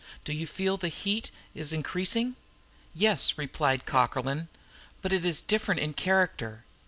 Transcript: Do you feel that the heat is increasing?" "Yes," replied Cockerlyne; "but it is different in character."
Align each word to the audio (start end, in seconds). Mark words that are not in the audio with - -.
Do 0.23 0.33
you 0.33 0.47
feel 0.47 0.77
that 0.77 0.81
the 0.81 0.87
heat 0.87 1.29
is 1.53 1.71
increasing?" 1.71 2.35
"Yes," 2.95 3.37
replied 3.37 3.85
Cockerlyne; 3.85 4.47
"but 5.03 5.13
it 5.13 5.23
is 5.23 5.41
different 5.41 5.79
in 5.79 5.93
character." 5.93 6.63